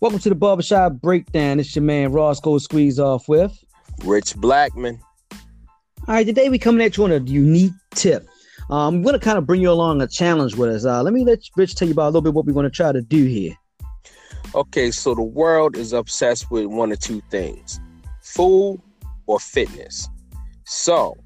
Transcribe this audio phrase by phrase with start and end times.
[0.00, 1.58] Welcome to the Barbershop Breakdown.
[1.58, 3.64] It's your man Roscoe Squeeze Off with
[4.04, 5.00] Rich Blackman.
[5.32, 5.38] All
[6.06, 8.28] right, today we coming at you on a unique tip.
[8.70, 10.84] I'm going to kind of bring you along a challenge with us.
[10.84, 12.70] Uh, let me let Rich tell you about a little bit what we're going to
[12.70, 13.54] try to do here.
[14.54, 17.80] Okay, so the world is obsessed with one or two things
[18.20, 18.80] food
[19.26, 20.08] or fitness.
[20.64, 21.16] So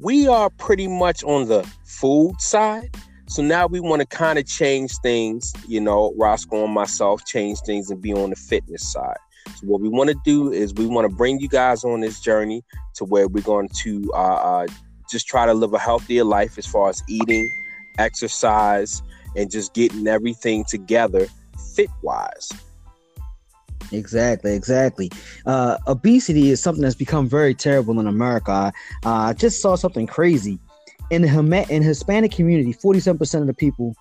[0.00, 2.94] we are pretty much on the food side.
[3.26, 7.60] So now we want to kind of change things, you know, Roscoe and myself change
[7.60, 9.16] things and be on the fitness side.
[9.56, 12.20] So what we want to do is we want to bring you guys on this
[12.20, 12.62] journey
[12.94, 14.66] to where we're going to uh, uh,
[15.10, 17.50] just try to live a healthier life as far as eating,
[17.98, 19.02] exercise,
[19.36, 21.26] and just getting everything together
[21.74, 22.50] fit wise.
[23.92, 25.10] Exactly, exactly.
[25.46, 28.72] Uh, obesity is something that's become very terrible in America.
[29.04, 30.58] Uh, I just saw something crazy
[31.10, 33.94] in the in Hispanic community, 47% of the people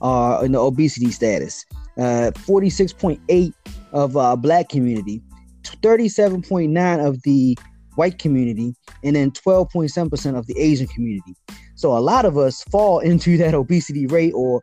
[0.00, 1.64] are in the obesity status.
[1.96, 3.52] Uh, 46.8
[3.92, 5.22] of uh, black community,
[5.62, 7.56] 37.9 of the
[7.96, 11.34] white community, and then 12.7% of the Asian community.
[11.74, 14.62] So a lot of us fall into that obesity rate or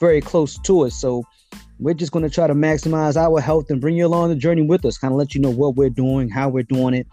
[0.00, 0.90] very close to it.
[0.90, 1.24] So
[1.78, 4.62] we're just going to try to maximize our health and bring you along the journey
[4.62, 7.06] with us, kind of let you know what we're doing, how we're doing it,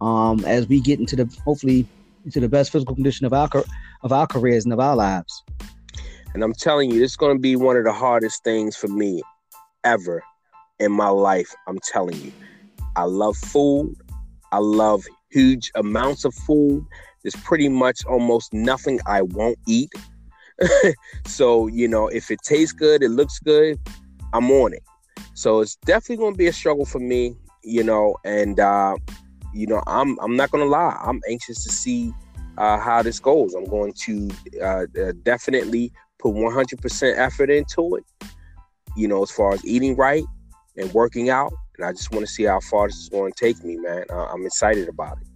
[0.00, 1.86] um, as we get into the hopefully
[2.24, 3.48] into the best physical condition of our
[4.02, 5.42] of our careers and of our lives.
[6.34, 8.88] And I'm telling you, this is going to be one of the hardest things for
[8.88, 9.22] me
[9.84, 10.22] ever
[10.78, 11.54] in my life.
[11.66, 12.32] I'm telling you,
[12.96, 13.94] I love food.
[14.52, 16.84] I love huge amounts of food.
[17.22, 19.90] There's pretty much almost nothing I won't eat.
[21.26, 23.78] so, you know, if it tastes good, it looks good,
[24.32, 24.82] I'm on it.
[25.34, 28.96] So it's definitely going to be a struggle for me, you know, and uh,
[29.52, 30.98] you know, I'm I'm not gonna lie.
[31.02, 32.12] I'm anxious to see
[32.58, 33.54] uh, how this goes.
[33.54, 34.30] I'm going to
[34.62, 38.04] uh, uh definitely put 100% effort into it.
[38.96, 40.24] You know, as far as eating right
[40.76, 43.38] and working out, and I just want to see how far this is going to
[43.38, 44.04] take me, man.
[44.10, 45.26] I'm excited about it.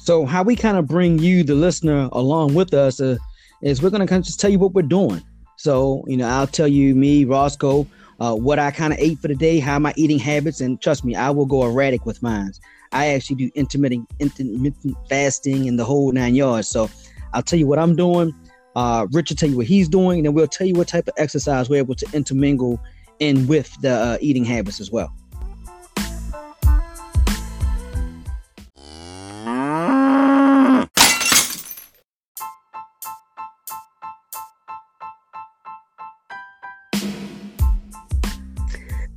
[0.00, 3.16] So, how we kind of bring you, the listener, along with us, uh,
[3.62, 5.22] is we're gonna kind of just tell you what we're doing.
[5.56, 7.86] So, you know, I'll tell you, me, Roscoe,
[8.20, 11.06] uh, what I kind of ate for the day, how my eating habits, and trust
[11.06, 12.52] me, I will go erratic with mine.
[12.92, 16.68] I actually do intermittent intermittent fasting and the whole nine yards.
[16.68, 16.90] So
[17.32, 18.34] I'll tell you what I'm doing.
[18.76, 21.08] Uh, Rich will tell you what he's doing, and then we'll tell you what type
[21.08, 22.78] of exercise we're able to intermingle
[23.20, 25.14] in with the uh, eating habits as well.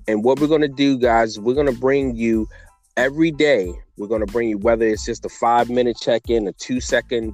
[0.07, 2.47] And what we're going to do, guys, we're going to bring you
[2.97, 6.51] every day we're going to bring you whether it's just a five minute check-in a
[6.53, 7.33] two second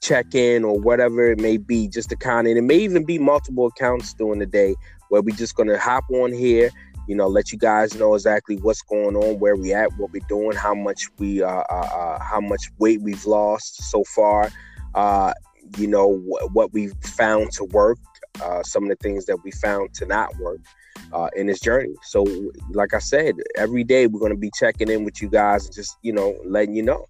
[0.00, 3.66] check-in or whatever it may be just to kind of it may even be multiple
[3.66, 4.74] accounts during the day
[5.08, 6.70] where we're just going to hop on here
[7.08, 10.22] you know let you guys know exactly what's going on where we at what we're
[10.28, 14.50] doing how much we uh, uh, uh how much weight we've lost so far
[14.94, 15.32] uh
[15.78, 17.98] you know wh- what we've found to work
[18.40, 20.60] uh some of the things that we found to not work
[21.12, 21.94] uh, in this journey.
[22.02, 22.24] So,
[22.70, 25.96] like I said, every day we're going to be checking in with you guys just,
[26.02, 27.06] you know, letting you know.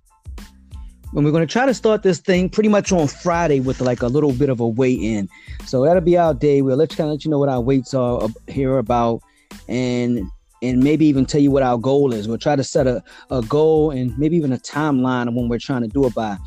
[1.14, 4.02] And we're going to try to start this thing pretty much on Friday with like
[4.02, 5.28] a little bit of a weigh in.
[5.64, 6.62] So that'll be our day.
[6.62, 9.22] We'll let you kind of let you know what our weights are here about,
[9.68, 10.30] and
[10.62, 12.28] and maybe even tell you what our goal is.
[12.28, 15.58] We'll try to set a, a goal and maybe even a timeline of when we're
[15.58, 16.38] trying to do it by.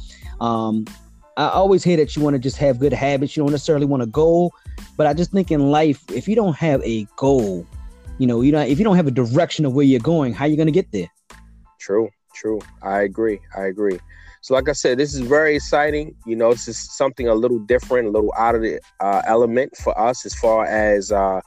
[0.42, 0.86] Um,
[1.38, 3.38] I always hear that you want to just have good habits.
[3.38, 4.54] You don't necessarily want a goal,
[4.98, 7.66] but I just think in life, if you don't have a goal,
[8.18, 10.46] you know, you know, if you don't have a direction of where you're going, how
[10.46, 11.10] are you going to get there?
[11.80, 12.60] True, true.
[12.82, 13.40] I agree.
[13.56, 14.00] I agree.
[14.42, 16.16] So, like I said, this is very exciting.
[16.26, 19.76] You know, this is something a little different, a little out of the uh, element
[19.76, 21.42] for us as far as uh,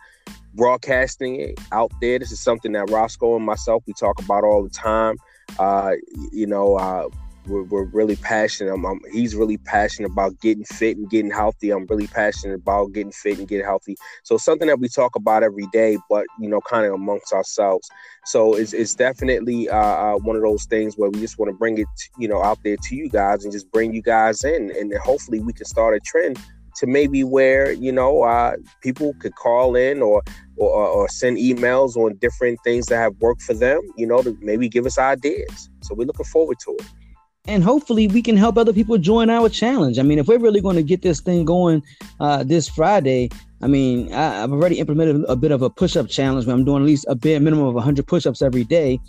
[0.54, 2.18] broadcasting it out there.
[2.18, 5.16] This is something that Roscoe and myself we talk about all the time.
[5.58, 5.92] Uh,
[6.32, 7.08] you know, uh,
[7.46, 8.72] we're, we're really passionate.
[8.72, 11.70] I'm, I'm, he's really passionate about getting fit and getting healthy.
[11.70, 13.96] I'm really passionate about getting fit and getting healthy.
[14.22, 17.88] So something that we talk about every day, but you know, kind of amongst ourselves.
[18.24, 21.56] So it's, it's definitely uh, uh, one of those things where we just want to
[21.56, 24.70] bring it, you know, out there to you guys and just bring you guys in,
[24.78, 26.38] and hopefully we can start a trend
[26.74, 30.22] to maybe where you know uh, people could call in or,
[30.56, 33.80] or or send emails on different things that have worked for them.
[33.96, 35.68] You know, to maybe give us ideas.
[35.82, 36.86] So we're looking forward to it.
[37.46, 39.98] And hopefully we can help other people join our challenge.
[39.98, 41.82] I mean, if we're really going to get this thing going
[42.20, 43.30] uh, this Friday,
[43.62, 46.82] I mean, I, have already implemented a bit of a push-up challenge where I'm doing
[46.82, 49.00] at least a bare minimum of 100 push-ups every day,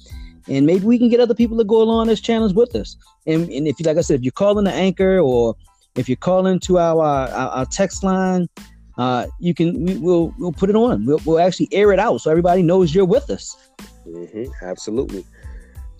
[0.47, 2.97] and maybe we can get other people to go along this challenge with us.
[3.27, 5.55] And, and if you, like I said, if you're calling the anchor or
[5.95, 8.47] if you're calling to our our, our text line,
[8.97, 11.05] uh, you can we, will we'll put it on.
[11.05, 13.55] We'll, we'll actually air it out so everybody knows you're with us.
[14.07, 15.23] Mm-hmm, absolutely.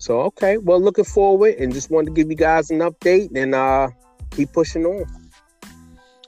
[0.04, 3.54] So okay, well, looking forward, and just wanted to give you guys an update and
[3.54, 3.88] uh,
[4.32, 5.06] keep pushing on.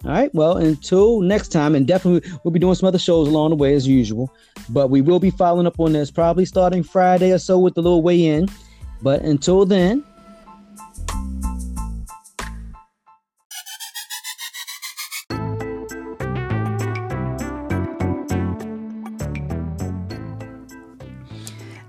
[0.02, 0.34] All right.
[0.34, 3.75] Well, until next time, and definitely we'll be doing some other shows along the way
[3.75, 4.34] as usual.
[4.70, 7.82] But we will be following up on this probably starting Friday or so with the
[7.82, 8.49] little weigh in.
[9.02, 10.02] But until then,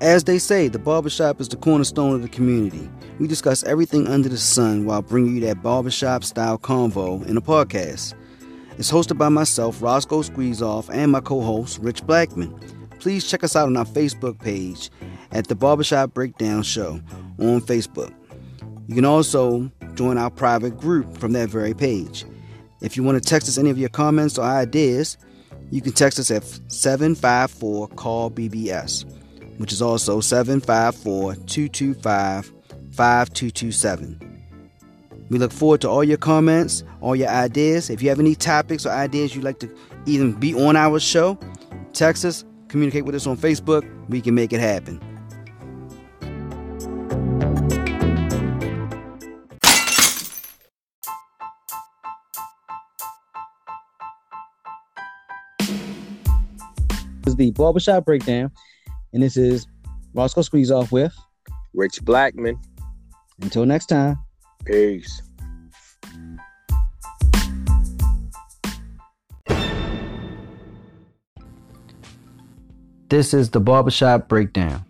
[0.02, 2.88] As they say, the barbershop is the cornerstone of the community.
[3.18, 7.42] We discuss everything under the sun while bringing you that barbershop style convo in a
[7.42, 8.14] podcast.
[8.78, 12.54] It's hosted by myself, Roscoe Squeezeoff, and my co host, Rich Blackman.
[13.00, 14.92] Please check us out on our Facebook page
[15.32, 17.02] at the Barbershop Breakdown Show
[17.40, 18.14] on Facebook.
[18.88, 22.24] You can also join our private group from that very page.
[22.84, 25.18] If you want to text us any of your comments or ideas,
[25.72, 29.12] you can text us at 754 CALL BBS
[29.57, 32.54] which is also 754 225
[32.92, 34.38] 5227.
[35.30, 37.89] We look forward to all your comments, all your ideas.
[37.89, 39.69] If you have any topics or ideas you'd like to
[40.06, 41.38] even be on our show,
[41.92, 43.86] text us, communicate with us on Facebook.
[44.09, 45.01] We can make it happen.
[57.24, 58.51] This is the Barbershop Breakdown.
[59.18, 59.66] And this is
[60.14, 61.12] Roscoe Squeezeoff with
[61.74, 62.56] Rich Blackman.
[63.42, 64.19] Until next time.
[64.64, 65.24] Peace.
[73.10, 74.86] This is the Barbershop Breakdown.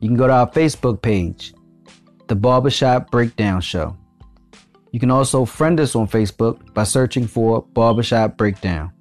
[0.00, 1.52] You can go to our Facebook page,
[2.28, 3.94] The Barbershop Breakdown Show.
[4.92, 8.92] You can also friend us on Facebook by searching for Barbershop Breakdown.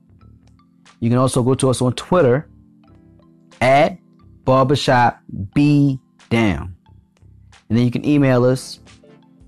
[0.99, 2.49] You can also go to us on Twitter
[3.61, 3.97] at
[4.47, 5.19] barbershop
[5.53, 5.99] be
[6.29, 6.73] down.
[7.67, 8.79] And then you can email us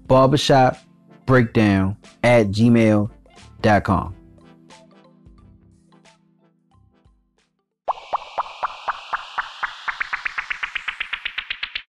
[0.07, 0.77] barbershop
[1.25, 4.18] breakdown at gmail.com.